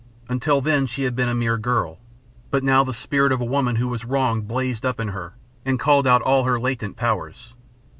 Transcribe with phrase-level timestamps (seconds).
[0.27, 1.99] Until then she had been a mere girl;
[2.49, 5.79] but now the spirit of a woman who was wronged blazed up in her and
[5.79, 7.53] called out all her latent powers.